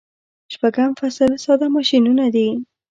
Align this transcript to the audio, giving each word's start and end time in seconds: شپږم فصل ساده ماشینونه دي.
شپږم 0.53 0.91
فصل 0.99 1.31
ساده 1.43 1.67
ماشینونه 1.75 2.25
دي. 2.35 2.47